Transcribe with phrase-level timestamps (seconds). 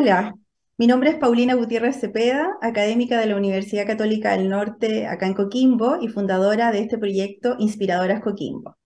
[0.00, 0.32] Hola,
[0.76, 5.34] mi nombre es Paulina Gutiérrez Cepeda, académica de la Universidad Católica del Norte, acá en
[5.34, 8.76] Coquimbo, y fundadora de este proyecto Inspiradoras Coquimbo.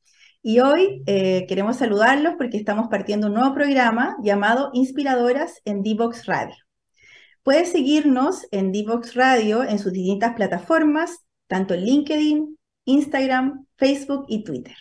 [0.41, 6.25] Y hoy eh, queremos saludarlos porque estamos partiendo un nuevo programa llamado Inspiradoras en Divox
[6.25, 6.57] Radio.
[7.43, 14.45] Puedes seguirnos en Divox Radio en sus distintas plataformas, tanto en LinkedIn, Instagram, Facebook y
[14.45, 14.77] Twitter.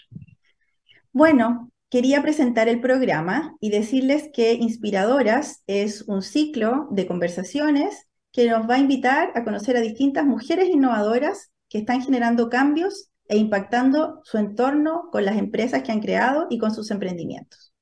[1.11, 8.49] Bueno, quería presentar el programa y decirles que Inspiradoras es un ciclo de conversaciones que
[8.49, 13.37] nos va a invitar a conocer a distintas mujeres innovadoras que están generando cambios e
[13.37, 17.73] impactando su entorno con las empresas que han creado y con sus emprendimientos.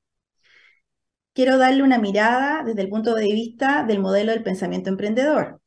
[1.32, 5.60] Quiero darle una mirada desde el punto de vista del modelo del pensamiento emprendedor,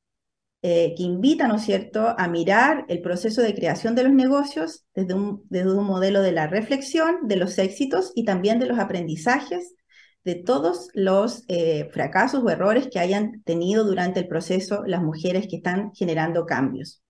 [0.66, 4.86] eh, que invita, ¿no es cierto?, a mirar el proceso de creación de los negocios
[4.96, 8.80] desde un, desde un modelo de la reflexión, de los éxitos y también de los
[8.80, 9.76] aprendizajes
[10.24, 15.48] de todos los eh, fracasos o errores que hayan tenido durante el proceso las mujeres
[15.50, 17.04] que están generando cambios.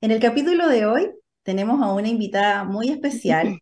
[0.00, 1.10] En el capítulo de hoy
[1.44, 3.60] tenemos a una invitada muy especial,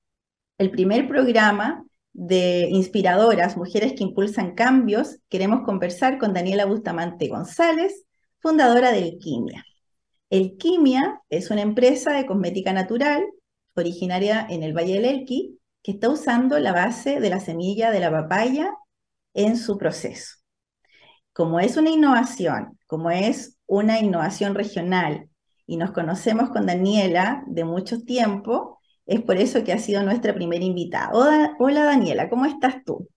[0.58, 1.84] el primer programa
[2.14, 5.18] de inspiradoras, mujeres que impulsan cambios.
[5.28, 8.05] Queremos conversar con Daniela Bustamante González,
[8.40, 9.64] fundadora de Elquimia.
[10.30, 13.24] Elquimia es una empresa de cosmética natural
[13.74, 18.00] originaria en el Valle del Elqui que está usando la base de la semilla de
[18.00, 18.72] la papaya
[19.34, 20.36] en su proceso.
[21.32, 25.28] Como es una innovación, como es una innovación regional
[25.66, 30.34] y nos conocemos con Daniela de mucho tiempo, es por eso que ha sido nuestra
[30.34, 31.10] primera invitada.
[31.12, 33.08] Hola, Daniela, ¿cómo estás tú?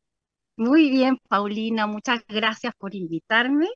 [0.58, 3.68] Muy bien, Paulina, muchas gracias por invitarme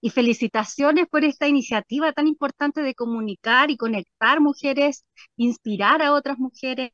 [0.00, 5.04] y felicitaciones por esta iniciativa tan importante de comunicar y conectar mujeres,
[5.36, 6.92] inspirar a otras mujeres.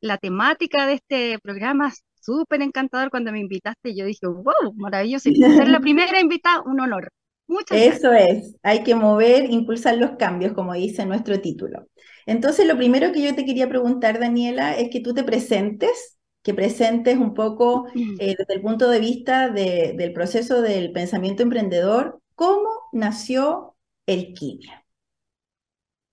[0.00, 3.94] La temática de este programa es súper encantador cuando me invitaste.
[3.94, 5.30] Yo dije, wow, maravilloso.
[5.30, 7.08] Y ser la primera invitada, un honor.
[7.46, 11.86] Muchas Eso es, hay que mover, impulsar los cambios, como dice nuestro título.
[12.24, 16.54] Entonces, lo primero que yo te quería preguntar, Daniela, es que tú te presentes, que
[16.54, 18.16] presentes un poco mm.
[18.18, 24.34] eh, desde el punto de vista del proceso del pensamiento emprendedor, ¿Cómo nació el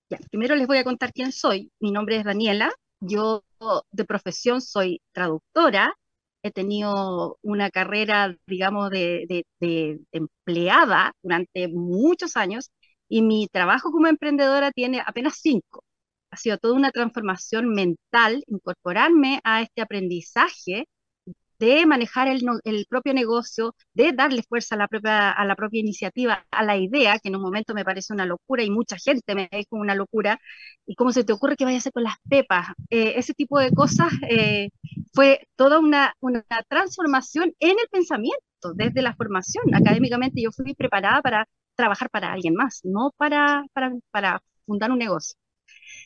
[0.08, 1.72] Ya, primero les voy a contar quién soy.
[1.80, 2.72] Mi nombre es Daniela.
[3.00, 3.42] Yo
[3.90, 5.94] de profesión soy traductora.
[6.42, 9.44] He tenido una carrera, digamos, de,
[10.12, 12.70] empleada durante muchos años
[13.08, 15.84] y mi trabajo como emprendedora tiene apenas cinco.
[16.30, 20.86] Ha sido toda una transformación mental, incorporarme a este aprendizaje
[21.62, 24.88] de manejar el, propio negocio, de darle fuerza a la,
[25.54, 28.96] propia, iniciativa, a la idea, que en un momento me parece una locura y mucha
[28.96, 30.40] gente me dijo una locura,
[30.86, 32.66] y cómo se te ocurre que vaya a hacer con las pepas.
[32.90, 34.70] Eh, ese tipo de cosas eh,
[35.12, 36.14] fue toda una,
[36.68, 39.72] transformación en el pensamiento, desde la formación.
[39.72, 43.64] Académicamente yo fui preparada para trabajar para alguien más, no para,
[44.66, 45.36] fundar un negocio.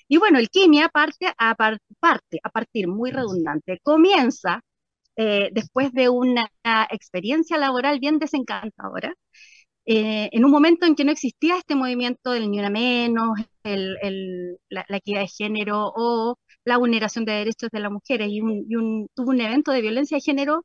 [0.08, 4.62] Y bueno, el quimia parte, a partir, muy redundante, comienza
[5.16, 6.50] eh, después de una
[6.90, 9.14] experiencia laboral bien desencantadora,
[9.86, 14.84] eh, en un momento en que no existía este movimiento del ni una menos, la,
[14.88, 19.40] equidad de género o la vulneración de derechos de las mujeres, y, un, tuvo un
[19.40, 20.64] evento de violencia de género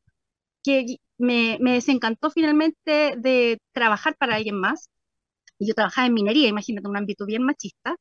[0.64, 0.86] que
[1.18, 4.90] me, me desencantó finalmente de trabajar para alguien más.
[5.60, 7.96] Y yo trabajaba en minería, imagínate, un ámbito bien machista,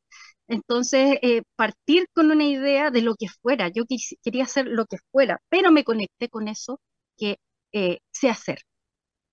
[0.50, 3.84] entonces, eh, partir con una idea de lo que fuera, yo
[4.22, 6.80] quería hacer lo que fuera, pero me conecté con eso
[7.16, 7.38] que
[7.72, 8.58] eh, sé hacer,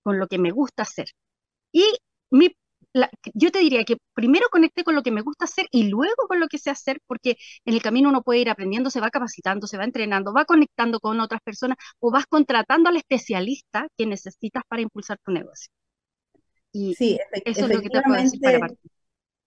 [0.04, 1.08] con lo que me gusta hacer.
[1.72, 1.84] Y
[3.34, 6.38] yo te diría que primero conecté con lo que me gusta hacer y luego con
[6.38, 9.66] lo que sé hacer, porque en el camino uno puede ir aprendiendo, se va capacitando,
[9.66, 14.62] se va entrenando, va conectando con otras personas o vas contratando al especialista que necesitas
[14.68, 15.70] para impulsar tu negocio.
[16.72, 18.90] Y sí, eso es lo que te puedo decir para partir.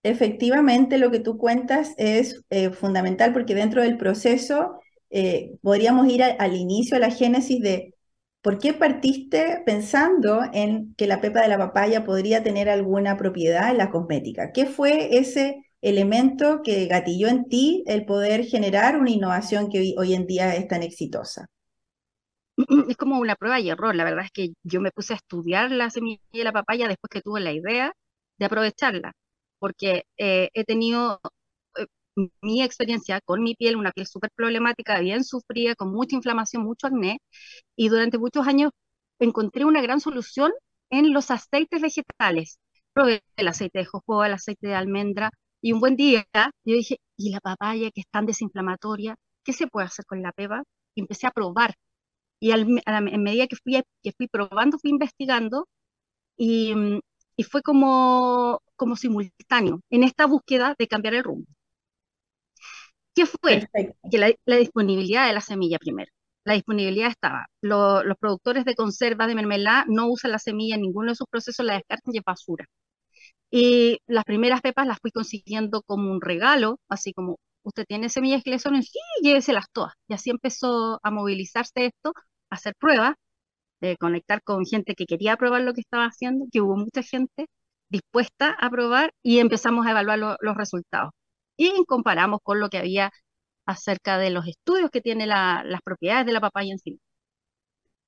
[0.03, 6.24] Efectivamente, lo que tú cuentas es eh, fundamental porque dentro del proceso eh, podríamos ir
[6.24, 7.94] al inicio, a la génesis de
[8.42, 13.69] ¿Por qué partiste pensando en que la pepa de la papaya podría tener alguna propiedad
[13.69, 14.51] en la cosmética?
[14.51, 20.13] ¿Qué fue ese elemento que gatilló en ti el poder generar una innovación que hoy,
[20.15, 21.45] en día es tan exitosa?
[22.89, 23.95] Es como una prueba y error.
[23.95, 27.09] La verdad es que yo me puse a estudiar la semilla de la papaya después
[27.12, 27.94] que tuve la idea
[28.39, 29.13] de aprovecharla,
[29.61, 31.21] porque eh, he tenido
[32.41, 36.87] mi experiencia con mi piel, una piel súper problemática, bien sufrida, con mucha inflamación, mucho
[36.87, 37.19] acné,
[37.75, 38.71] y durante muchos años
[39.19, 40.51] encontré una gran solución
[40.89, 42.59] en los aceites vegetales.
[42.93, 45.31] Probé el aceite de jojoba, el aceite de almendra,
[45.61, 46.25] y un buen día
[46.65, 49.15] yo dije, ¿y la papaya que es tan desinflamatoria?
[49.43, 50.63] ¿Qué se puede hacer con la pepa?
[50.95, 51.75] Y empecé a probar.
[52.39, 55.67] Y al, en medida que fui, que fui probando, fui investigando,
[56.37, 56.73] y,
[57.41, 61.47] y fue como, como simultáneo en esta búsqueda de cambiar el rumbo.
[63.15, 63.67] ¿Qué fue?
[64.11, 66.11] Que la, disponibilidad de la semilla primero.
[66.43, 67.47] La disponibilidad estaba.
[67.61, 71.65] los productores de conservas de mermelada no usan la semilla en ninguno de sus procesos,
[71.65, 72.67] la descartan y es basura.
[73.49, 78.43] Y las primeras pepas las fui consiguiendo como un regalo, así como usted tiene semillas
[78.43, 79.93] que le son, sí, lléveselas todas.
[80.07, 82.13] Y así empezó a movilizarse esto,
[82.51, 83.15] a hacer pruebas,
[83.81, 87.47] de conectar con gente que quería probar lo que estaba haciendo, que hubo mucha gente
[87.89, 91.11] dispuesta a probar y empezamos a evaluar los resultados
[91.57, 93.11] y comparamos con lo que había
[93.67, 96.99] acerca de los estudios que tiene las propiedades de la papaya en sí.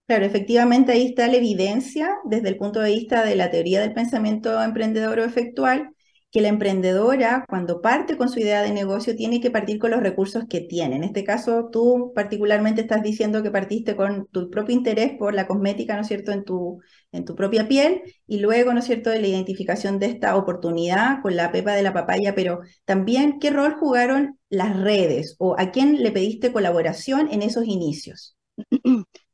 [0.08, 3.94] Claro, efectivamente ahí está la evidencia desde el punto de vista de la teoría del
[3.94, 5.90] pensamiento emprendedor o efectual
[6.34, 10.02] que la emprendedora, cuando parte con su idea de negocio, tiene que partir con los
[10.02, 10.96] recursos que tiene.
[10.96, 15.46] En este caso, tú particularmente estás diciendo que partiste con tu propio interés por la
[15.46, 16.82] cosmética, ¿no es cierto?, en tu,
[17.12, 21.22] en tu propia piel, y luego, ¿no es cierto?, de la identificación de esta oportunidad
[21.22, 25.70] con la pepa de la papaya, pero también, ¿qué rol jugaron las redes o a
[25.70, 28.36] quién le pediste colaboración en esos inicios?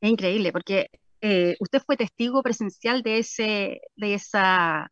[0.02, 0.88] Es increíble, porque
[1.22, 4.90] eh, usted fue testigo presencial de, ese, de esa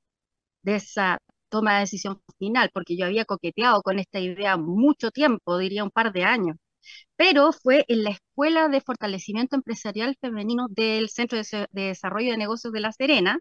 [0.62, 5.58] de esa toma de decisión final, porque yo había coqueteado con esta idea mucho tiempo,
[5.58, 6.56] diría un par de años,
[7.16, 12.72] pero fue en la Escuela de Fortalecimiento Empresarial Femenino del Centro de, Desarrollo de Negocios
[12.72, 13.38] de La Serena,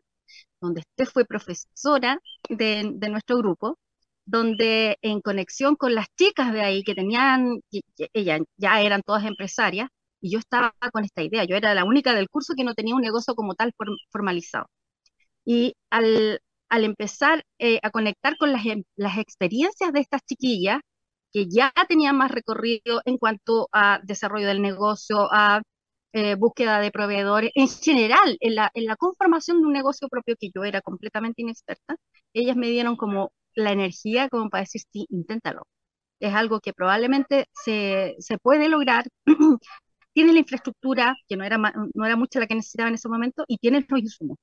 [0.62, 2.19] donde usted fue profesora
[2.50, 3.77] de, nuestro grupo,
[4.25, 7.62] donde en conexión con las chicas de ahí que tenían,
[8.13, 9.89] ellas ya eran todas empresarias,
[10.19, 12.95] y yo estaba con esta idea, yo era la única del curso que no tenía
[12.95, 13.74] un negocio como tal
[14.12, 14.68] formalizado.
[15.45, 20.80] Y al, al empezar eh, a conectar con las, em, las experiencias de estas chiquillas,
[21.31, 25.62] que ya tenían más recorrido en cuanto a desarrollo del negocio, a
[26.14, 30.64] eh, búsqueda de proveedores, en general, en la, conformación de un negocio propio que yo
[30.64, 31.96] era completamente inexperta,
[32.34, 35.64] ellas me dieron como la energía como para decir, sí, inténtalo.
[36.19, 39.06] Es algo que probablemente se, se puede lograr.
[40.14, 43.46] tienes la infraestructura, que no era, no era mucha la que necesitaba en ese momento,
[43.48, 44.38] y tienes los insumos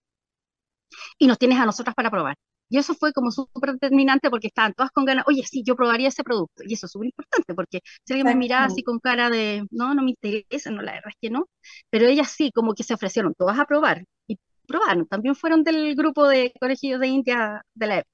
[1.19, 2.37] y nos tienes a nosotras para probar.
[2.69, 6.09] Y eso fue como súper determinante porque estaban todas con ganas, oye, sí, yo probaría
[6.09, 6.63] ese producto.
[6.67, 9.95] Y eso es súper importante porque si alguien me miraba así con cara de, no,
[9.95, 11.47] no me interesa, no, la verdad es que no.
[11.91, 15.07] Pero ellas sí, como que se ofrecieron todas a probar y probaron.
[15.07, 18.11] También fueron del grupo de colegios de India de la época.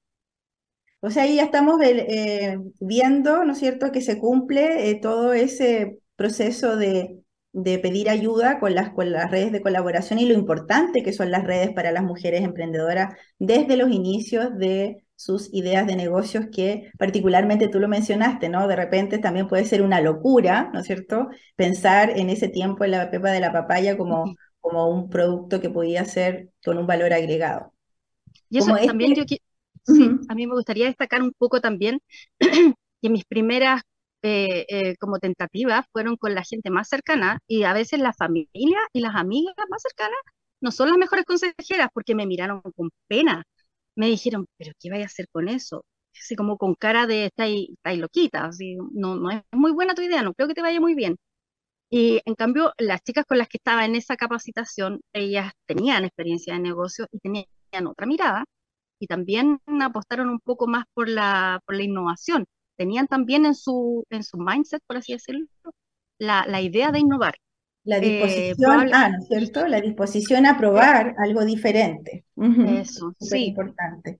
[1.01, 5.33] O sea, ahí ya estamos eh, viendo, ¿no es cierto?, que se cumple eh, todo
[5.33, 10.33] ese proceso de de pedir ayuda con las, con las redes de colaboración y lo
[10.33, 15.85] importante que son las redes para las mujeres emprendedoras desde los inicios de sus ideas
[15.85, 18.67] de negocios que particularmente tú lo mencionaste, ¿no?
[18.67, 21.29] De repente también puede ser una locura, ¿no es cierto?
[21.55, 25.69] Pensar en ese tiempo en la pepa de la papaya como, como un producto que
[25.69, 27.73] podía ser con un valor agregado.
[28.49, 29.37] Y eso también este yo
[29.85, 32.01] sí, a mí me gustaría destacar un poco también
[33.01, 33.81] que mis primeras
[34.23, 38.79] eh, eh, como tentativas fueron con la gente más cercana y a veces la familia
[38.93, 40.19] y las amigas más cercanas
[40.61, 43.43] no son las mejores consejeras porque me miraron con pena.
[43.95, 45.85] Me dijeron, pero ¿qué voy a hacer con eso?
[46.15, 50.01] Así como con cara de estáis, estáis loquita, así, no, no es muy buena tu
[50.01, 51.17] idea, no creo que te vaya muy bien.
[51.89, 56.53] Y en cambio, las chicas con las que estaba en esa capacitación, ellas tenían experiencia
[56.53, 58.45] de negocio y tenían otra mirada
[58.99, 62.45] y también apostaron un poco más por la, por la innovación
[62.81, 65.45] tenían también en su, en su mindset, por así decirlo,
[66.17, 67.35] la, la idea de innovar.
[67.83, 69.67] La eh, disposición, ah, ¿no es cierto?
[69.67, 72.25] La disposición a probar algo diferente.
[72.35, 73.45] Eso, sí.
[73.45, 74.19] importante.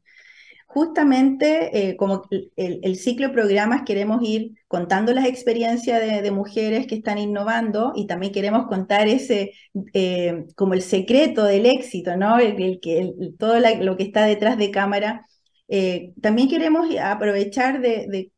[0.67, 2.21] justamente eh, como
[2.55, 8.05] el, ciclo de programas queremos ir contando las experiencias de, mujeres que están innovando y
[8.05, 9.53] también queremos contar ese,
[9.93, 12.37] eh, como el secreto del éxito, ¿no?
[12.37, 15.25] El, que, todo lo que está detrás de cámara.
[15.73, 18.29] Eh, también queremos aprovechar de,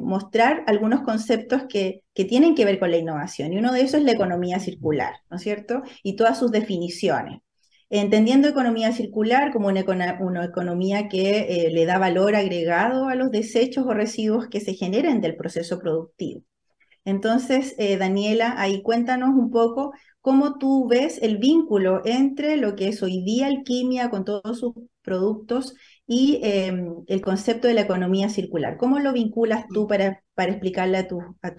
[0.00, 4.04] mostrar algunos conceptos que, tienen que ver con la innovación y uno de esos es
[4.04, 5.82] la economía circular, ¿no es cierto?
[6.02, 7.38] Y todas sus definiciones
[7.90, 9.80] entendiendo economía circular como una,
[10.44, 15.20] economía que eh, le da valor agregado a los desechos o residuos que se generen
[15.20, 16.42] del proceso productivo.
[17.04, 22.88] Entonces, eh, Daniela, ahí cuéntanos un poco cómo tú ves el vínculo entre lo que
[22.88, 25.74] es hoy día alquimia con todos sus productos
[26.06, 28.76] y em, el concepto de la economía circular.
[28.78, 31.08] ¿Cómo lo vinculas tú para, para explicarle a,
[31.42, 31.54] a,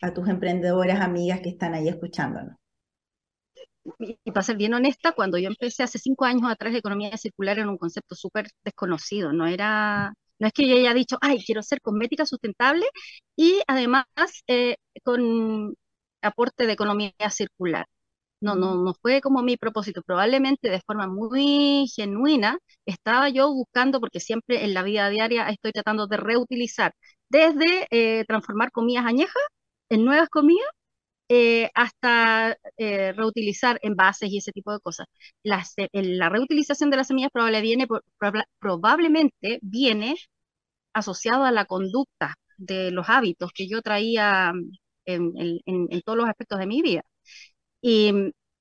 [0.00, 2.56] a tus emprendedoras amigas que están ahí escuchándonos?
[3.98, 7.58] y para ser bien honesta, cuando yo empecé hace cinco años atrás, la economía circular
[7.58, 11.62] era un concepto súper desconocido, no era, no es que yo haya dicho, ay, quiero
[11.62, 12.86] ser cosmética sustentable
[13.36, 14.04] y además
[14.48, 15.74] eh, con
[16.22, 17.86] aporte de economía circular.
[18.46, 20.02] No, no, no fue como mi propósito.
[20.02, 25.72] Probablemente de forma muy genuina estaba yo buscando, porque siempre en la vida diaria estoy
[25.72, 26.92] tratando de reutilizar,
[27.28, 29.42] desde eh, transformar comidas añejas
[29.88, 30.68] en nuevas comidas
[31.28, 35.06] eh, hasta eh, reutilizar envases y ese tipo de cosas.
[35.42, 35.64] La,
[36.28, 40.16] reutilización de las semillas probablemente viene
[40.94, 44.52] asociado a la conducta de los hábitos que yo traía
[45.04, 45.32] en,
[45.66, 47.02] en todos los aspectos de mi vida.
[47.88, 48.12] Y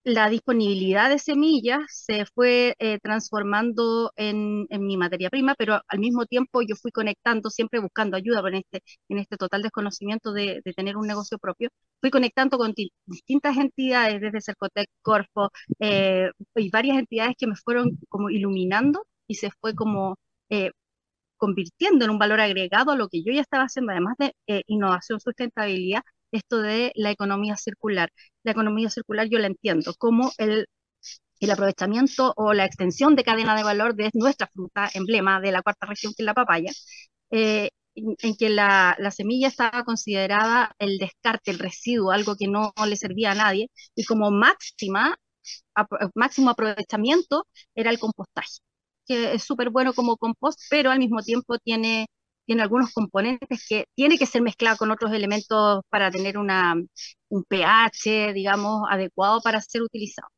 [0.03, 6.27] la disponibilidad de semillas se fue eh, transformando en, mi materia prima, pero al mismo
[6.27, 10.95] tiempo yo fui conectando, siempre buscando ayuda en este, en este total desconocimiento de, tener
[10.97, 11.69] un negocio propio,
[12.01, 12.73] fui conectando con
[13.07, 19.35] distintas entidades, desde Cercotec, Corfo, eh, y varias entidades que me fueron como iluminando y
[19.35, 20.17] se fue como
[20.49, 20.69] eh,
[21.37, 24.33] convirtiendo en un valor agregado a lo que yo ya estaba haciendo, además de
[24.67, 26.01] innovación, sustentabilidad,
[26.35, 28.09] esto de la economía circular.
[28.43, 30.67] La economía circular yo la entiendo como el,
[31.39, 35.61] el aprovechamiento o la extensión de cadena de valor de nuestra fruta emblema de la
[35.61, 36.71] cuarta región, que es la papaya,
[37.31, 42.73] eh, en, que la, la, semilla estaba considerada el descarte, el residuo, algo que no,
[42.87, 45.17] le servía a nadie, y como máxima,
[46.15, 48.59] máximo aprovechamiento era el compostaje,
[49.07, 52.07] que es súper bueno como compost, pero al mismo tiempo tiene
[52.45, 56.75] tiene algunos componentes que tiene que ser mezclado con otros elementos para tener una,
[57.29, 60.29] un pH, digamos, adecuado para ser utilizado.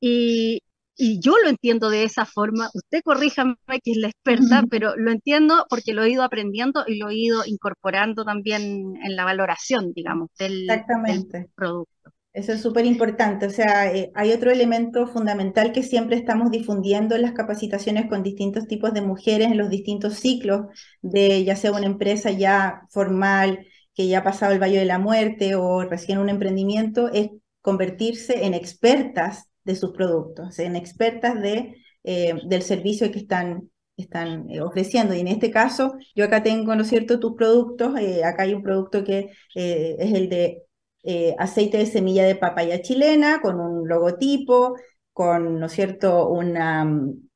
[0.00, 0.60] Y,
[0.96, 2.70] y yo lo entiendo de esa forma.
[2.74, 6.98] Usted corríjame que es la experta, pero lo entiendo porque lo he ido aprendiendo y
[6.98, 12.10] lo he ido incorporando también en la valoración, digamos, del, del producto.
[12.36, 13.46] Eso es súper importante.
[13.46, 18.22] O sea, eh, hay otro elemento fundamental que siempre estamos difundiendo en las capacitaciones con
[18.22, 20.66] distintos tipos de mujeres en los distintos ciclos
[21.00, 24.98] de ya sea una empresa ya formal, que ya ha pasado el Valle de la
[24.98, 27.30] Muerte o recién un emprendimiento, es
[27.62, 34.50] convertirse en expertas de sus productos, en expertas de, eh, del servicio que están, están
[34.50, 35.14] eh, ofreciendo.
[35.14, 37.94] Y en este caso, yo acá tengo, ¿no es cierto?, tus productos.
[38.24, 40.65] acá hay un producto que es el de
[41.06, 44.76] eh, aceite de semilla de papaya chilena con un logotipo,
[45.12, 47.28] con, ¿no es cierto?, una, mm,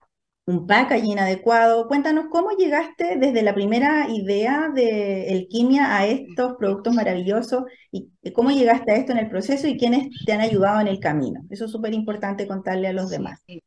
[0.46, 1.86] un packaging adecuado.
[1.88, 8.50] Cuéntanos cómo llegaste desde la primera idea de Elquimia a estos productos maravillosos y cómo
[8.50, 11.40] llegaste a esto en el proceso y quiénes te han ayudado en el camino.
[11.50, 13.40] Eso es súper importante contarle a los demás.
[13.46, 13.62] Sí,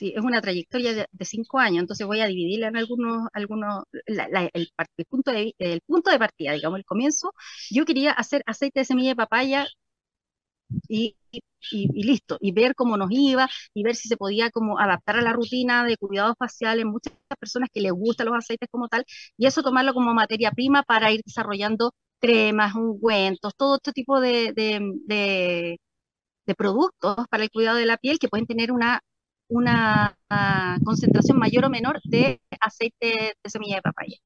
[0.00, 4.70] es una trayectoria de, cinco años, entonces voy a dividirla en algunos, algunos el,
[5.08, 7.32] punto de, el punto de partida, digamos, el comienzo.
[7.70, 9.66] Yo quería hacer aceite de semilla de papaya
[10.88, 11.16] y,
[11.70, 15.22] y, listo, y ver cómo nos iba, y ver si se podía como adaptar a
[15.22, 19.04] la rutina de cuidados faciales, muchas personas que les gustan los aceites como tal,
[19.36, 24.52] y eso tomarlo como materia prima para ir desarrollando cremas, ungüentos, todo este tipo de,
[24.54, 25.78] de,
[26.46, 29.00] de productos para el cuidado de la piel que pueden tener una
[29.48, 30.16] una
[30.84, 34.16] concentración mayor o menor de aceite de semilla de papaya.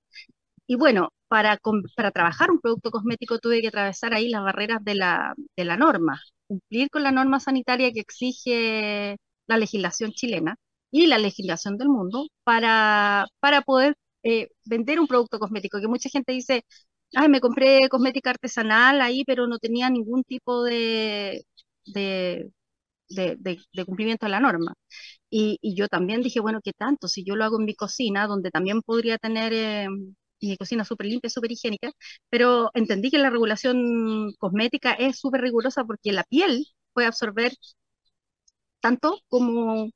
[0.66, 1.58] Y bueno, para,
[1.96, 5.76] para trabajar un producto cosmético tuve que atravesar ahí las barreras de la, de la
[5.76, 10.56] norma, cumplir con la norma sanitaria que exige la legislación chilena
[10.90, 16.08] y la legislación del mundo para, para poder eh, vender un producto cosmético, que mucha
[16.08, 16.64] gente dice,
[17.14, 21.44] ay, me compré cosmética artesanal ahí, pero no tenía ningún tipo de,
[23.08, 24.74] de, cumplimiento de la norma.
[25.30, 27.08] Y, yo también dije, bueno, ¿qué tanto?
[27.08, 29.88] Si yo lo hago en mi cocina, donde también podría tener eh,
[30.40, 31.90] mi cocina súper limpia, súper higiénica,
[32.30, 37.52] pero entendí que la regulación cosmética es súper rigurosa porque la piel puede absorber
[38.80, 39.90] tanto como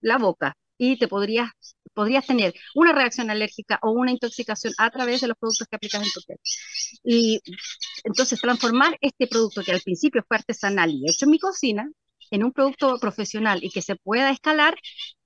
[0.00, 1.50] la boca y te podrías
[1.94, 6.02] podrías tener una reacción alérgica o una intoxicación a través de los productos que aplicas
[6.02, 6.38] en tu piel.
[7.02, 7.40] Y
[8.04, 11.90] entonces transformar este producto que al principio fue artesanal y hecho en mi cocina
[12.30, 14.76] en un producto profesional y que se pueda escalar,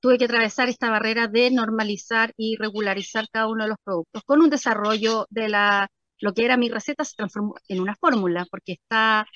[0.01, 4.43] tuve que atravesar esta barrera de normalizar y regularizar cada uno de los productos con
[4.43, 5.89] un desarrollo de la
[6.21, 9.27] lo que era mi receta se transformó en una fórmula porque está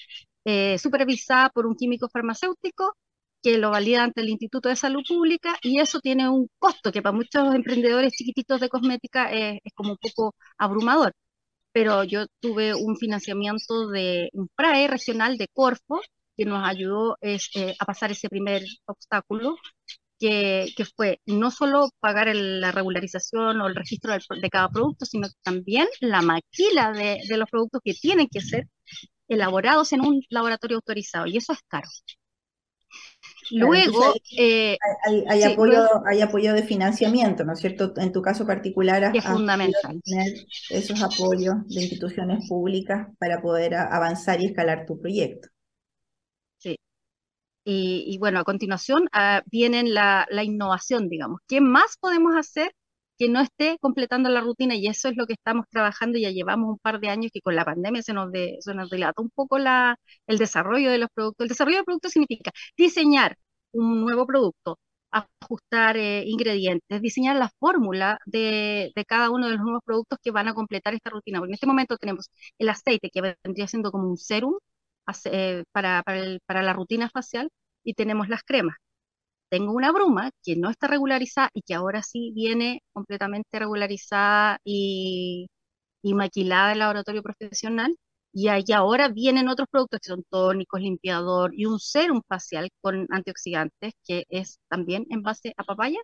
[0.45, 2.95] eh, supervisada por un químico farmacéutico
[3.43, 7.03] que lo valida ante el Instituto de Salud Pública y eso tiene un costo que
[7.03, 11.13] para muchos emprendedores chiquititos de cosmética es, como un poco abrumador.
[11.73, 16.01] Pero yo tuve un financiamiento de un PRAE regional de Corfo
[16.37, 19.57] que nos ayudó este, a pasar ese primer obstáculo,
[20.19, 25.29] que, que fue no solo pagar la regularización o el registro de, cada producto, sino
[25.43, 28.69] también la maquila de, de los productos que tienen que ser
[29.29, 31.89] elaborados en un laboratorio autorizado, y eso es caro.
[33.51, 34.79] Luego, eh,
[35.29, 37.93] hay, apoyo, hay apoyo de financiamiento, ¿no es cierto?
[37.97, 40.01] En tu caso particular, es fundamental.
[40.03, 40.33] tener
[40.71, 45.49] esos apoyos de instituciones públicas para poder avanzar y escalar tu proyecto.
[47.65, 48.05] Sí.
[48.07, 51.41] Y, bueno, a continuación uh, viene la, la innovación, digamos.
[51.49, 52.75] ¿Qué más podemos hacer
[53.19, 56.71] que no esté completando la rutina y eso es lo que estamos trabajando, ya llevamos
[56.71, 59.31] un par de años que con la pandemia se nos, de, se nos dilata un
[59.31, 61.45] poco la, el desarrollo de los productos.
[61.45, 63.37] El desarrollo de productos significa diseñar
[63.73, 64.79] un nuevo producto,
[65.11, 70.31] ajustar eh, ingredientes, diseñar la fórmula de, de, cada uno de los nuevos productos que
[70.33, 71.39] van a completar esta rutina.
[71.39, 74.55] Porque en este momento tenemos el aceite que vendría siendo como un serum
[75.27, 76.03] eh, para,
[76.49, 77.51] la rutina facial
[77.85, 78.77] y tenemos las cremas
[79.55, 85.47] tengo una bruma que no está regularizada y que ahora sí viene completamente regularizada y,
[86.03, 87.97] maquilada en laboratorio profesional.
[88.33, 93.07] Y ahí ahora vienen otros productos que son tónicos, limpiador y un serum facial con
[93.11, 95.99] antioxidantes que es también en base a papaya.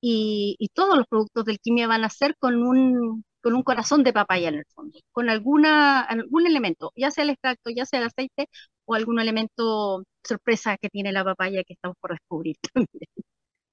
[0.00, 4.02] Y, y todos los productos del quimia van a ser con un, con un corazón
[4.04, 8.00] de papaya en el fondo, con alguna, algún elemento, ya sea el extracto, ya sea
[8.00, 8.48] el aceite
[8.84, 13.08] o algún elemento sorpresa que tiene la papaya que estamos por descubrir también.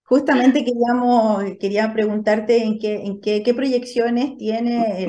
[0.04, 5.06] Justamente queríamos, quería preguntarte en qué, en qué, qué proyecciones tiene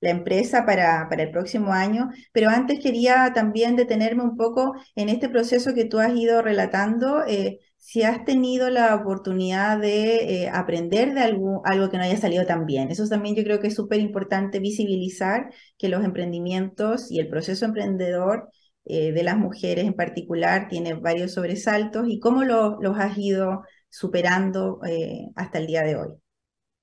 [0.00, 5.08] la empresa para, para, el próximo año, pero antes quería también detenerme un poco en
[5.08, 7.24] este proceso que tú has ido relatando.
[7.26, 12.18] Eh, si has tenido la oportunidad de eh, aprender de algo, algo que no haya
[12.18, 12.90] salido tan bien.
[12.90, 17.64] Eso también yo creo que es súper importante visibilizar que los emprendimientos y el proceso
[17.64, 18.48] emprendedor
[18.84, 24.80] eh, de las mujeres en particular tiene varios sobresaltos y cómo los has ido superando
[24.86, 26.08] eh, hasta el día de hoy.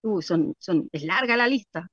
[0.01, 1.87] Uy, son, son, es larga la lista,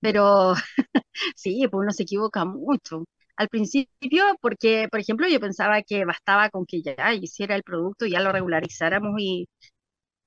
[0.00, 0.54] pero
[1.36, 3.04] sí, pues uno se equivoca mucho
[3.40, 8.04] al principio, porque, por ejemplo, yo pensaba que bastaba con que ya hiciera el producto,
[8.06, 9.48] ya lo regularizáramos y,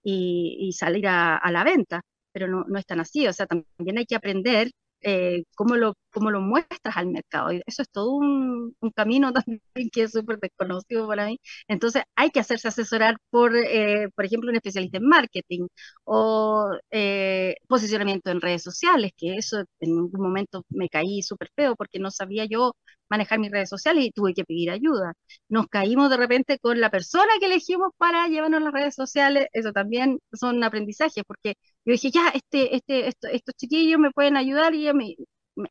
[0.03, 3.97] y, salir a, a, la venta, pero no, no es tan así, o sea, también
[3.99, 4.71] hay que aprender
[5.03, 7.49] eh, cómo, lo, cómo lo muestras al mercado.
[7.65, 9.61] Eso es todo un, un camino también
[9.91, 11.39] que es súper desconocido para mí.
[11.67, 15.67] Entonces hay que hacerse asesorar por, eh, por ejemplo, un especialista en marketing
[16.05, 21.75] o eh, posicionamiento en redes sociales, que eso en un momento me caí súper feo
[21.75, 22.75] porque no sabía yo
[23.09, 25.13] manejar mis redes sociales y tuve que pedir ayuda.
[25.49, 29.71] Nos caímos de repente con la persona que elegimos para llevarnos las redes sociales, eso
[29.71, 34.91] también son aprendizajes, porque yo dije, ya, este, este, estos chiquillos me pueden ayudar y
[34.93, 35.15] me,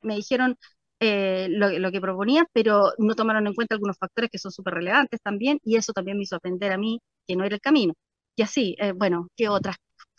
[0.03, 0.57] me, dijeron
[1.01, 4.75] eh, lo, lo, que proponía, pero no tomaron en cuenta algunos factores que son súper
[4.75, 7.95] relevantes también, y eso también me hizo aprender a mí que no era el camino.
[8.37, 9.77] Y así, eh, bueno, ¿qué otras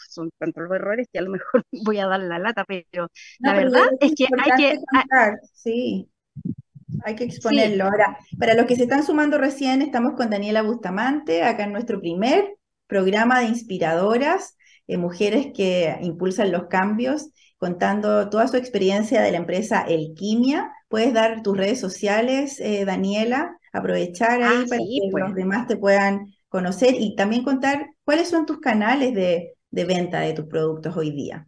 [0.10, 3.08] son tantos errores que a lo mejor voy a dar la lata, pero
[3.40, 4.80] la verdad es, que hay que...
[5.54, 6.10] sí,
[7.04, 7.86] hay que exponerlo.
[7.86, 12.00] Ahora, para los que se están sumando recién, estamos con Daniela Bustamante, acá en nuestro
[12.00, 14.56] primer programa de inspiradoras,
[14.94, 20.72] eh, mujeres que impulsan los cambios, contando toda su experiencia de la empresa Elquimia.
[20.88, 25.24] Puedes dar tus redes sociales, eh, Daniela, aprovechar ahí ah, para que pues.
[25.24, 30.34] los demás te puedan conocer y también contar cuáles son tus canales de, venta de
[30.34, 31.48] tus productos hoy día.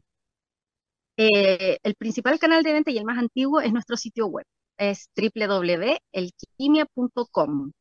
[1.17, 4.45] Eh, el principal canal de venta y el más antiguo es nuestro sitio web
[4.77, 7.71] es www.elquimia.com.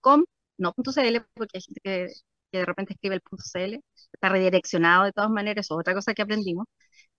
[0.00, 0.24] .com,
[0.56, 2.06] no .cl, porque hay gente que,
[2.52, 3.80] de repente escribe el .cl,
[4.12, 6.66] está redireccionado de todas maneras, es otra cosa que aprendimos.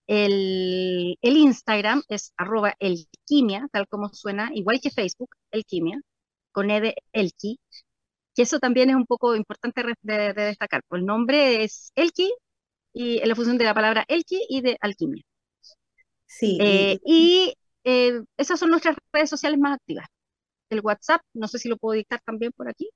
[0.07, 6.01] El, el Instagram es arroba elquimia, tal como suena, igual que Facebook, elquimia,
[6.51, 7.59] con E de elqui,
[8.35, 10.81] que eso también es un poco importante de, destacar.
[10.87, 12.33] Pues el nombre es elqui
[12.93, 15.23] y en la función de la palabra elqui y de alquimia.
[16.25, 16.57] Sí.
[16.61, 20.07] Eh, y eh, esas son nuestras redes sociales más activas.
[20.69, 22.89] El WhatsApp, no sé si lo puedo dictar también por aquí.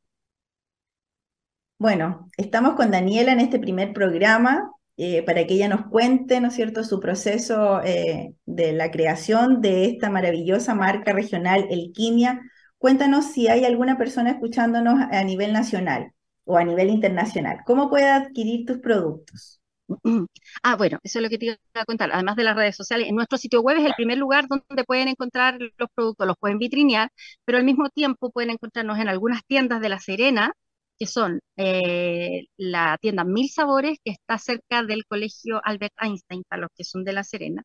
[1.79, 6.49] Bueno, estamos con Daniela en este primer programa eh, para que ella nos cuente, ¿no
[6.49, 12.41] es cierto?, su proceso eh, de la creación de esta maravillosa marca regional Elquimia.
[12.79, 16.13] Cuéntanos si hay alguna persona escuchándonos a nivel nacional
[16.45, 17.59] o a nivel internacional.
[17.65, 19.61] ¿Cómo puede adquirir tus productos?
[20.63, 22.11] Ah, bueno, eso es lo que te iba a contar.
[22.13, 25.09] Además de las redes sociales, en nuestro sitio web es el primer lugar donde pueden
[25.09, 27.11] encontrar los productos, los pueden vitrinear,
[27.45, 30.53] pero al mismo tiempo pueden encontrarnos en algunas tiendas de La Serena,
[30.99, 36.63] que son eh, la tienda Mil Sabores, que está cerca del colegio Albert Einstein, para
[36.63, 37.63] los que son de La Serena,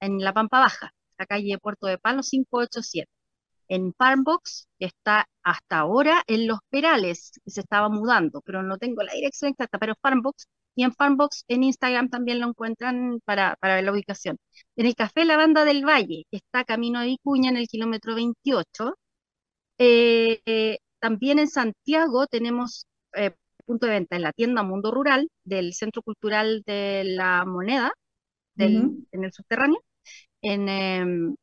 [0.00, 3.10] en la Pampa Baja, la calle Puerto de Palo 587.
[3.70, 8.78] En Farmbox, que está hasta ahora en Los Perales, que se estaba mudando, pero no
[8.78, 13.56] tengo la dirección exacta, pero Farmbox, y en Farmbox en Instagram también lo encuentran para,
[13.60, 14.38] para ver la ubicación.
[14.76, 18.14] En el Café La Banda del Valle, que está camino de Vicuña en el kilómetro
[18.14, 18.94] 28,
[19.78, 23.32] eh, también en Santiago tenemos eh,
[23.66, 27.92] punto de venta en la tienda Mundo Rural del Centro Cultural de la Moneda,
[28.56, 29.80] en el subterráneo,
[30.42, 31.36] en, em,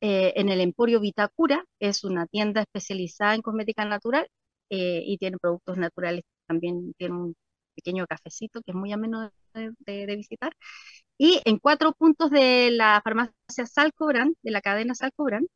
[0.00, 4.28] eh, en el Emporio Vitacura, es una tienda especializada en cosmética natural
[4.70, 7.36] eh, y tiene productos naturales, también tiene un
[7.74, 10.52] pequeño cafecito que es muy ameno de, visitar.
[11.18, 15.46] Y en cuatro puntos de la farmacia Salcobran, de la cadena Salcobran,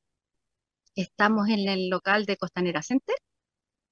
[0.97, 3.17] Estamos en el local de Costanera Center,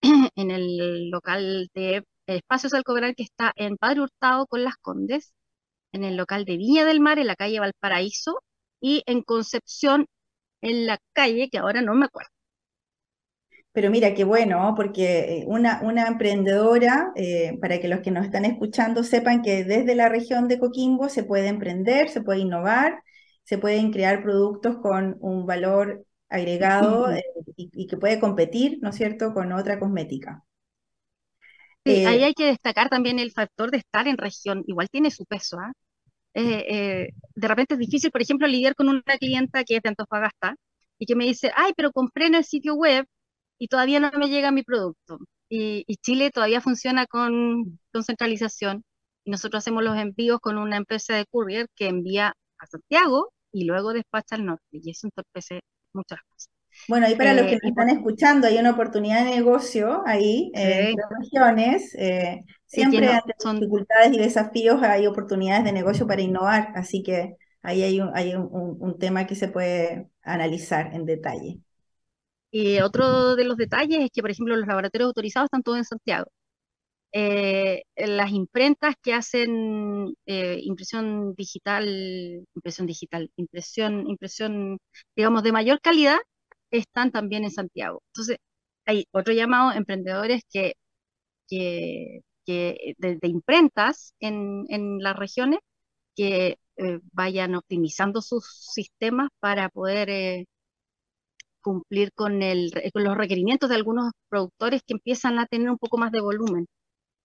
[0.37, 5.33] en el local de Espacios Alcoberal que está en Padre Hurtado con Las Condes,
[5.93, 8.43] en el local de Viña del Mar en la calle Valparaíso
[8.81, 10.07] y en Concepción
[10.63, 12.31] en la calle que ahora no me acuerdo.
[13.73, 18.27] Pero mira, qué bueno, porque eh, una, una emprendedora, eh, para que los que nos
[18.27, 23.03] están escuchando sepan que desde la región de Coquimbo se puede emprender, se puede innovar,
[23.45, 27.25] se pueden crear productos con un valor agregado eh,
[27.57, 30.45] y, que puede competir, ¿no es cierto?, con otra cosmética.
[31.85, 35.11] Sí, eh, ahí hay que destacar también el factor de estar en región, igual tiene
[35.11, 35.73] su peso, ¿ah?
[36.35, 40.57] Eh, de repente es difícil, por ejemplo, lidiar con una clienta que es de Antofagasta
[40.99, 43.07] y que me dice, ay, pero compré en el sitio web
[43.59, 45.19] y todavía no me llega mi producto.
[45.49, 48.85] Y, y Chile todavía funciona con, con, centralización
[49.25, 53.65] y nosotros hacemos los envíos con una empresa de courier que envía a Santiago y
[53.65, 55.61] luego despacha al norte y eso entorpece
[55.93, 56.49] muchas cosas.
[56.89, 60.51] Bueno, y para los que nos eh, están escuchando, hay una oportunidad de negocio ahí
[60.55, 61.95] eh, en las regiones.
[61.97, 67.83] Eh, siempre ante dificultades y desafíos hay oportunidades de negocio para innovar, así que ahí
[67.83, 71.59] hay un, hay un, tema que se puede analizar en detalle.
[72.51, 75.85] Y otro de los detalles es que, por ejemplo, los laboratorios autorizados están todos en
[75.85, 76.27] Santiago.
[77.13, 81.87] las imprentas que hacen impresión digital,
[82.55, 84.79] impresión digital, impresión, impresión,
[85.15, 86.19] digamos, de mayor calidad,
[86.71, 88.03] están también en Santiago.
[88.15, 88.39] Entonces,
[88.87, 90.75] hay otro llamado emprendedores que,
[91.49, 95.61] que, de, imprentas en, en, las regiones
[96.15, 100.47] que eh, vayan optimizando sus sistemas para poder eh,
[101.61, 105.99] cumplir con, el, con los requerimientos de algunos productores que empiezan a tener un poco
[105.99, 106.67] más de volumen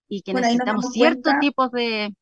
[0.07, 2.13] y que necesitamos ciertos tipos de,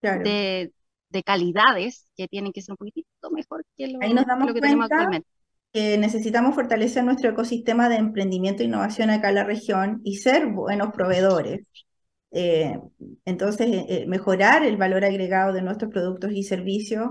[0.00, 0.72] de,
[1.10, 5.28] de, calidades que tienen que ser un poquitito mejor que lo, que tenemos actualmente
[5.72, 10.46] que necesitamos fortalecer nuestro ecosistema de emprendimiento e innovación acá en la región y ser
[10.48, 11.66] buenos proveedores.
[12.32, 12.78] Eh,
[13.24, 17.10] entonces, eh, eh, mejorar el valor agregado de nuestros productos y servicios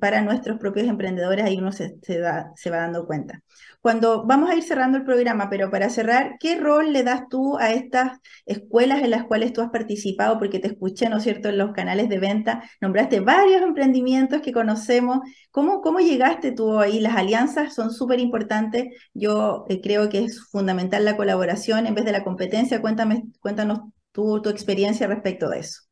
[0.00, 3.40] para nuestros propios emprendedores, ahí uno se, da, se va dando cuenta.
[3.80, 7.56] Cuando vamos a ir cerrando el programa, pero para cerrar, ¿qué rol le das tú
[7.56, 10.40] a estas escuelas en las cuales tú has participado?
[10.40, 14.52] Porque te escuché, ¿no es cierto?, en los canales de venta, nombraste varios emprendimientos que
[14.52, 15.20] conocemos.
[15.52, 16.98] ¿Cómo, cómo llegaste tú ahí?
[16.98, 18.88] Las alianzas son súper importantes.
[19.14, 22.80] Yo creo que es fundamental la colaboración en vez de la competencia.
[22.80, 25.82] Cuéntame, cuéntanos tú, tu experiencia respecto de eso.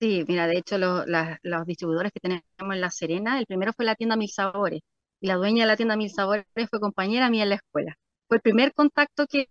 [0.00, 3.96] Sí, mira, de hecho los distribuidores que tenemos en La Serena, el primero fue la
[3.96, 4.80] tienda Mil Sabores,
[5.20, 7.96] y la dueña de la tienda Mil Sabores fue compañera mía en la escuela.
[8.28, 9.48] Fue el primer contacto que,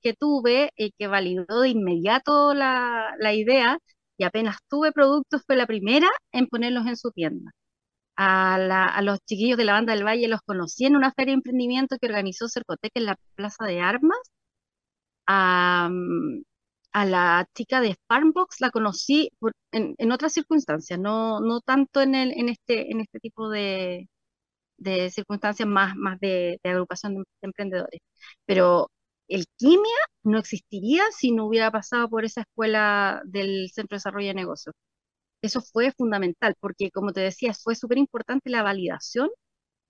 [0.00, 3.78] que tuve y que validó de inmediato la, la idea
[4.16, 7.50] y apenas tuve productos fue la primera en ponerlos en su tienda.
[8.16, 11.32] A, la, a, los chiquillos de la banda del Valle los conocí en una feria
[11.32, 14.18] de emprendimiento que organizó Cercotec en la Plaza de Armas.
[15.26, 15.88] A,
[16.92, 19.30] a la chica de Farmbox la conocí
[19.72, 24.08] en, en, otras circunstancias, no, no tanto en, el, en, este, en este tipo de,
[24.78, 28.00] de circunstancias más, más de, agrupación de, emprendedores.
[28.46, 28.90] Pero
[29.28, 34.28] el quimia no existiría si no hubiera pasado por esa escuela del Centro de Desarrollo
[34.28, 34.74] de Negocios.
[35.42, 39.30] Eso fue fundamental, porque como te decía, fue súper importante la validación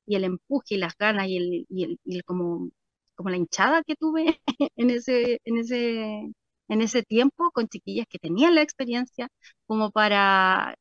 [0.07, 2.71] y el empuje y las ganas y, el, y el, como,
[3.17, 4.41] como la hinchada que tuve
[4.77, 6.33] en ese, en ese,
[6.69, 9.29] en ese tiempo con chiquillas que tenían la experiencia
[9.67, 10.77] como para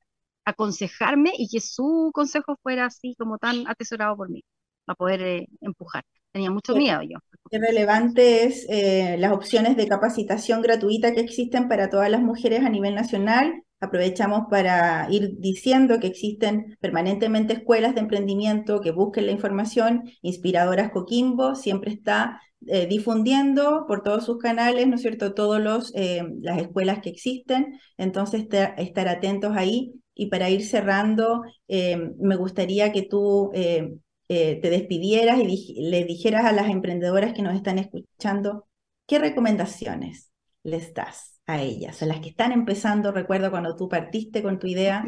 [0.45, 4.43] aconsejarme y que su consejo fuera así como tan atesorado por mí,
[4.85, 6.03] para poder eh, empujar.
[6.31, 7.19] Tenía mucho miedo yo.
[7.49, 12.63] Qué relevante es eh, las opciones de capacitación gratuita que existen para todas las mujeres
[12.63, 13.63] a nivel nacional.
[13.79, 20.03] Aprovechamos para ir diciendo que existen permanentemente escuelas de emprendimiento que busquen la información.
[20.21, 26.57] Inspiradoras Coquimbo siempre está eh, difundiendo por todos sus canales, ¿no es cierto?, todas las
[26.59, 27.79] escuelas que existen.
[27.97, 33.93] Entonces, estar atentos ahí y para ir cerrando, eh, me gustaría que tú eh,
[34.29, 38.67] eh, te despidieras y le dijeras a las emprendedoras que nos están escuchando,
[39.05, 40.31] ¿qué recomendaciones
[40.67, 43.11] les das a ellas, a las que están empezando?
[43.11, 45.03] Recuerdo cuando tú partiste con tu idea,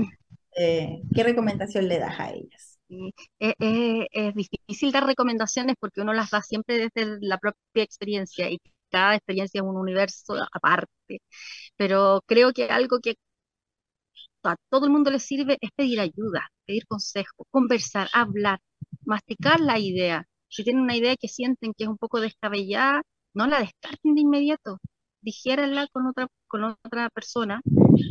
[0.55, 2.79] ¿qué recomendación le das a ellas?
[3.37, 9.15] es difícil dar recomendaciones porque uno las da siempre desde la propia experiencia y cada
[9.15, 11.21] experiencia es un universo aparte,
[11.77, 13.15] pero creo que algo que
[14.43, 18.59] a todo el mundo le sirve es pedir ayuda, pedir consejo, conversar, hablar,
[19.05, 20.25] masticar la idea.
[20.47, 23.01] Si tienen una idea que sienten que es un poco descabellada,
[23.33, 24.79] no la descarten de inmediato.
[25.21, 27.61] Dijéranla con otra, con otra persona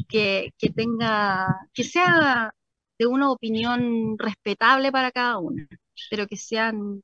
[0.08, 2.52] que, que tenga, que sea
[2.98, 5.66] de una opinión respetable para cada una,
[6.10, 7.02] pero que sean,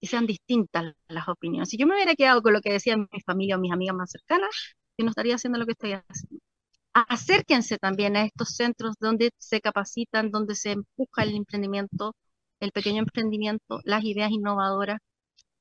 [0.00, 1.68] que sean distintas las opiniones.
[1.70, 4.10] Si yo me hubiera quedado con lo que decían mi familia o mis amigas más
[4.10, 4.50] cercanas,
[4.98, 6.40] yo no estaría haciendo lo que estoy haciendo
[6.94, 12.14] acérquense también a estos centros donde se capacitan, donde se empuja el emprendimiento,
[12.60, 14.98] el pequeño emprendimiento, las ideas innovadoras.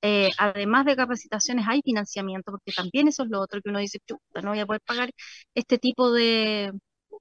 [0.06, 4.00] Eh, además de capacitaciones, hay financiamiento, porque también eso es lo otro que uno dice,
[4.44, 5.12] no voy a poder pagar
[5.56, 6.74] este tipo de,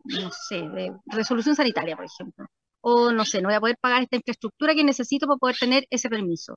[0.04, 2.46] no sé, de resolución sanitaria, por ejemplo.
[2.80, 5.86] O no sé, no voy a poder pagar esta infraestructura que necesito para poder tener
[5.90, 6.56] ese permiso.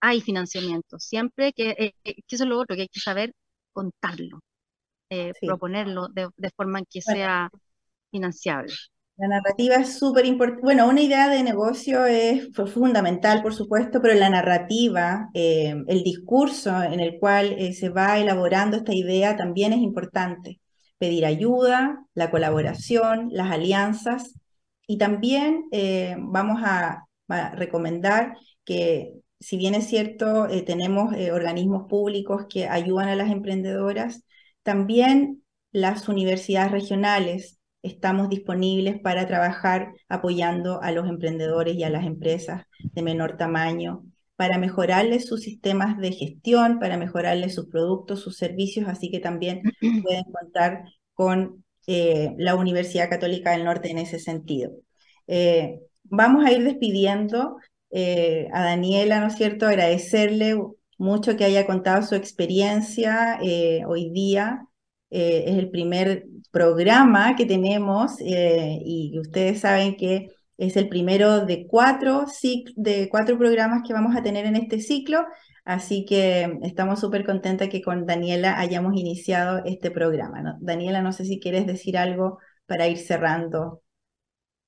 [0.00, 3.34] Hay financiamiento, siempre que, eh, eh, que eso es lo otro, que hay que saber
[3.72, 4.40] contarlo.
[5.10, 7.50] Eh, proponerlo de, forma que sea
[8.12, 8.72] financiable.
[9.20, 10.62] La narrativa es súper importante.
[10.62, 16.82] Bueno, una idea de negocio es fundamental, por supuesto, pero la narrativa, eh, el discurso
[16.82, 20.60] en el cual eh, se va elaborando esta idea también es importante.
[20.96, 24.40] Pedir ayuda, la colaboración, las alianzas
[24.86, 25.64] y también
[26.18, 33.16] vamos a, a, recomendar que, si bien es cierto, tenemos organismos públicos que ayudan a
[33.16, 34.24] las emprendedoras,
[34.62, 42.04] también las universidades regionales estamos disponibles para trabajar apoyando a los emprendedores y a las
[42.04, 44.04] empresas de menor tamaño
[44.40, 49.62] para mejorarles sus sistemas de gestión, para mejorarles sus productos, sus servicios, así que también
[50.02, 54.72] pueden contar con eh, la Universidad Católica del Norte en ese sentido.
[55.26, 57.56] Eh, vamos a ir despidiendo
[57.90, 59.66] eh, a Daniela, ¿no es cierto?
[59.66, 60.56] Agradecerle
[60.96, 63.38] mucho que haya contado su experiencia
[63.86, 64.66] hoy día.
[65.10, 71.46] Eh, es el primer programa que tenemos eh, y ustedes saben que es el primero
[71.46, 72.26] de cuatro,
[72.76, 75.24] de cuatro programas que vamos a tener en este ciclo.
[75.64, 80.56] Así que estamos súper contentas que con Daniela hayamos iniciado este programa.
[80.60, 83.82] Daniela, no sé si quieres decir algo para ir cerrando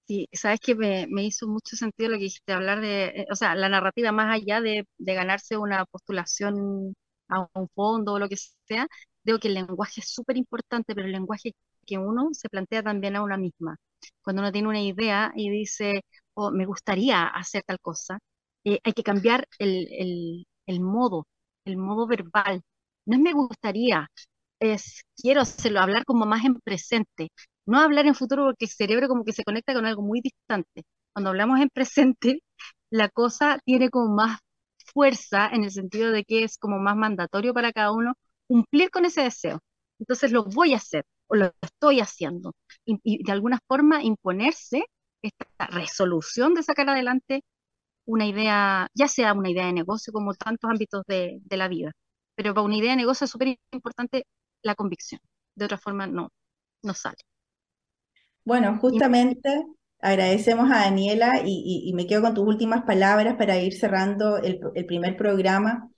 [0.06, 3.54] Sí, sabes que me, hizo mucho sentido lo que dijiste, hablar de, eh, o sea,
[3.54, 6.94] la narrativa más allá de, ganarse una postulación
[7.28, 8.86] a un fondo o lo que sea,
[9.24, 11.52] digo que el lenguaje es súper importante, pero el lenguaje
[11.86, 13.76] que uno se plantea también a una misma.
[14.22, 16.02] Cuando uno tiene una idea y dice,
[16.34, 18.18] oh, me gustaría hacer tal cosa,
[18.64, 21.26] eh, hay que cambiar el, el modo,
[21.64, 22.62] el modo verbal.
[23.06, 24.08] No es me gustaría,
[24.60, 27.28] es quiero hacerlo, hablar como más en presente
[27.66, 30.82] no hablar en futuro porque el cerebro como que se conecta con algo muy distante.
[31.12, 32.40] Cuando hablamos en presente,
[32.90, 34.38] la cosa tiene como más
[34.92, 38.14] fuerza en el sentido de que es como más mandatorio para cada uno
[38.48, 39.60] cumplir con ese deseo.
[39.98, 42.52] Entonces lo voy a hacer o lo estoy haciendo.
[42.84, 44.84] Y, de alguna forma imponerse
[45.22, 47.42] esta resolución de sacar adelante
[48.06, 51.92] una idea, ya sea una idea de negocio como tantos ámbitos de, de la vida.
[52.34, 54.26] Pero para una idea de negocio es súper importante
[54.62, 55.20] la convicción.
[55.54, 56.30] De otra forma no,
[56.82, 57.18] no sale.
[58.44, 59.64] Bueno, justamente
[60.00, 65.16] agradecemos a Daniela y, me quedo con tus últimas palabras para ir cerrando el, primer
[65.16, 65.91] programa.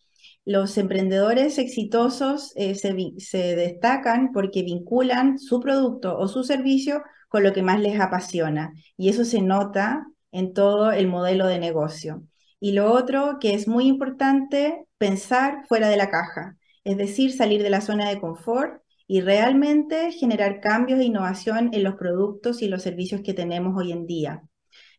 [0.45, 7.43] Los emprendedores exitosos eh, se, se destacan porque vinculan su producto o su servicio con
[7.43, 12.25] lo que más les apasiona y eso se nota en todo el modelo de negocio.
[12.61, 17.63] Y lo otro que es muy importante, pensar fuera de la caja, es decir, salir
[17.63, 22.69] de la zona de confort y realmente generar cambios e innovación en los productos y
[22.69, 24.43] los servicios que tenemos hoy en día.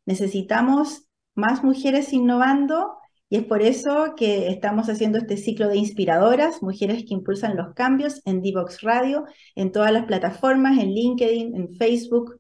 [0.05, 2.97] Necesitamos más mujeres innovando
[3.29, 7.73] y es por eso que estamos haciendo este ciclo de inspiradoras, mujeres que impulsan los
[7.73, 12.39] cambios en Divox Radio, en todas las plataformas, en LinkedIn, en Facebook,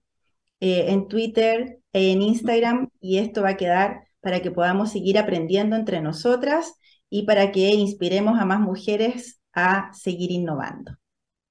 [0.59, 5.75] eh, en Twitter, en Instagram, y esto va a quedar para que podamos seguir aprendiendo
[5.75, 6.73] entre nosotras
[7.09, 10.91] y para que inspiremos a más mujeres a seguir innovando.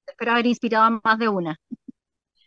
[0.07, 1.59] Espero haber inspirado a más de una.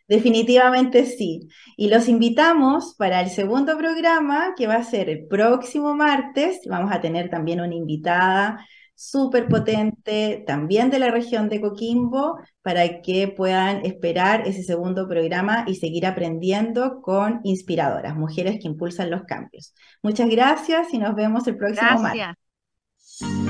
[0.09, 1.49] Definitivamente sí.
[1.77, 6.61] Y los invitamos para el segundo programa, que va a ser el próximo martes.
[6.66, 13.01] Vamos a tener también una invitada súper potente, también de la región de Coquimbo, para
[13.01, 19.23] que puedan esperar ese segundo programa y seguir aprendiendo con inspiradoras, mujeres que impulsan los
[19.23, 19.73] cambios.
[20.03, 23.48] Muchas gracias y nos vemos el próximo martes.